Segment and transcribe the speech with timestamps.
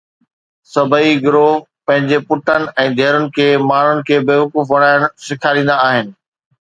[0.71, 1.49] سڀئي گرو
[1.87, 6.07] پنهنجن پٽن ۽ ڌيئرن کي ماڻهن کي بيوقوف بڻائڻ سيکاريندا آهن